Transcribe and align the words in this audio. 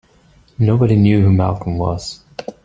Nobody 0.57 0.95
knew 0.95 1.21
who 1.21 1.31
Malcolm 1.31 1.77
was. 1.77 2.21